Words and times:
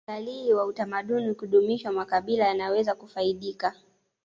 utalii 0.03 0.53
wa 0.53 0.65
utamaduni 0.65 1.29
ukidumishwa 1.29 1.91
makabila 1.91 2.47
yanaweza 2.47 2.95
kufaidika 2.95 3.75